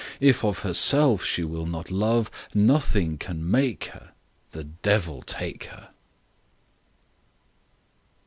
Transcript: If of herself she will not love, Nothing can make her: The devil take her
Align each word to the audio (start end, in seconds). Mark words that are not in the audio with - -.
If 0.19 0.43
of 0.43 0.63
herself 0.65 1.23
she 1.23 1.43
will 1.43 1.67
not 1.67 1.91
love, 1.91 2.31
Nothing 2.55 3.19
can 3.19 3.47
make 3.51 3.85
her: 3.93 4.13
The 4.49 4.63
devil 4.63 5.21
take 5.21 5.65
her 5.65 5.89